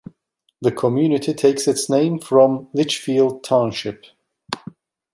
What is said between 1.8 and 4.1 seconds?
name from Litchfield Township.